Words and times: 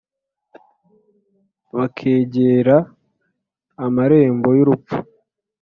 Bakegera 1.77 2.77
amarembo 3.85 4.47
y 4.57 4.59
urupfu 4.63 4.97